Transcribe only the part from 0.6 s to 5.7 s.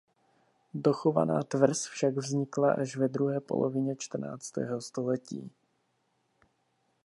Dochovaná tvrz však vznikla až ve druhé polovině čtrnáctého století.